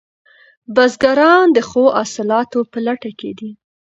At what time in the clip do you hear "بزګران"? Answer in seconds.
0.75-1.45